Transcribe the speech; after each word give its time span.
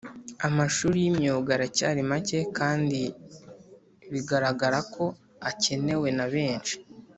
Amashuri 0.47 0.97
y 1.03 1.07
imyuga 1.11 1.49
aracyari 1.57 2.01
make 2.11 2.39
kandi 2.57 3.01
bigaragara 4.11 4.79
ko 4.93 5.03
akenewe 5.49 6.09
na 6.17 6.25
benshi 6.33 6.75